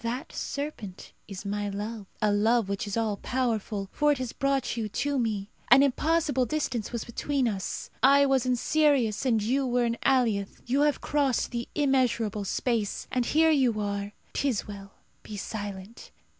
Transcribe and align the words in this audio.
That 0.03 0.33
serpent 0.33 1.13
is 1.27 1.45
my 1.45 1.69
love 1.69 2.07
a 2.23 2.31
love 2.31 2.67
which 2.67 2.87
is 2.87 2.97
all 2.97 3.17
powerful, 3.17 3.87
for 3.91 4.11
it 4.11 4.17
has 4.17 4.33
brought 4.33 4.75
you 4.75 4.89
to 4.89 5.19
me. 5.19 5.51
An 5.69 5.83
impossible 5.83 6.47
distance 6.47 6.91
was 6.91 7.05
between 7.05 7.47
us. 7.47 7.91
I 8.01 8.25
was 8.25 8.43
in 8.47 8.55
Sirius, 8.55 9.27
and 9.27 9.43
you 9.43 9.67
were 9.67 9.85
in 9.85 9.99
Allioth. 10.03 10.59
You 10.65 10.81
have 10.81 11.01
crossed 11.01 11.51
the 11.51 11.67
immeasurable 11.75 12.45
space, 12.45 13.07
and 13.11 13.27
here 13.27 13.51
you 13.51 13.79
are. 13.79 14.13
'Tis 14.33 14.65
well. 14.67 14.93
Be 15.21 15.37
silent. 15.37 16.09